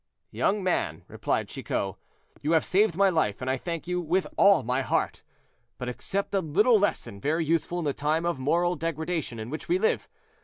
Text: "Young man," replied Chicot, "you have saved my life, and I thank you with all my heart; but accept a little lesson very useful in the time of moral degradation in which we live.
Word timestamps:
"Young 0.31 0.63
man," 0.63 1.03
replied 1.07 1.47
Chicot, 1.47 1.93
"you 2.41 2.53
have 2.53 2.65
saved 2.65 2.95
my 2.97 3.09
life, 3.11 3.39
and 3.39 3.47
I 3.51 3.55
thank 3.57 3.87
you 3.87 4.01
with 4.01 4.25
all 4.35 4.63
my 4.63 4.81
heart; 4.81 5.21
but 5.77 5.87
accept 5.87 6.33
a 6.33 6.39
little 6.39 6.79
lesson 6.79 7.21
very 7.21 7.45
useful 7.45 7.77
in 7.77 7.85
the 7.85 7.93
time 7.93 8.25
of 8.25 8.39
moral 8.39 8.75
degradation 8.75 9.37
in 9.37 9.51
which 9.51 9.69
we 9.69 9.77
live. 9.77 10.09